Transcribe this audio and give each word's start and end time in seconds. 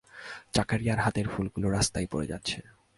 জাকারিয়ার 0.53 0.99
হাতের 0.99 1.27
ফুলগুলি 1.27 1.67
রাস্তায় 1.69 2.07
পড়ে 2.11 2.27
যাচ্ছে। 2.27 2.57